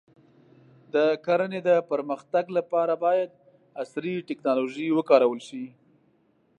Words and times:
د 0.93 0.95
کرنې 1.25 1.59
د 1.69 1.71
پرمختګ 1.91 2.45
لپاره 2.57 2.93
باید 3.05 3.29
عصري 3.83 4.15
ټکنالوژي 4.29 4.87
وکارول 4.97 5.39
شي. 5.47 5.65